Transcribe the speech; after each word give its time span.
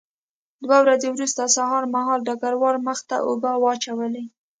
دوه 0.63 0.77
ورځې 0.83 1.07
وروسته 1.11 1.53
سهار 1.55 1.83
مهال 1.95 2.19
ډګروال 2.27 2.77
مخ 2.87 2.99
ته 3.09 3.15
اوبه 3.27 3.51
واچولې 3.63 4.23